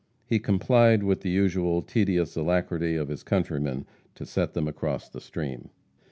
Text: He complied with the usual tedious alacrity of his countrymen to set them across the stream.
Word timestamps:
He 0.25 0.39
complied 0.39 1.03
with 1.03 1.21
the 1.21 1.29
usual 1.29 1.83
tedious 1.83 2.35
alacrity 2.35 2.95
of 2.95 3.07
his 3.09 3.21
countrymen 3.21 3.85
to 4.15 4.25
set 4.25 4.55
them 4.55 4.67
across 4.67 5.07
the 5.07 5.21
stream. 5.21 5.69